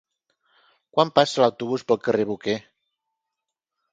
[0.97, 2.57] Quan passa l'autobús pel carrer Boquer?